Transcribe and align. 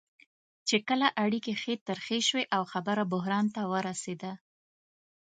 چې 0.67 0.77
کله 0.87 1.07
اړیکې 1.23 1.53
ښې 1.61 1.73
ترخې 1.87 2.19
شوې 2.27 2.43
او 2.55 2.63
خبره 2.71 3.03
بحران 3.13 3.45
ته 3.55 3.61
ورسېده. 3.71 4.31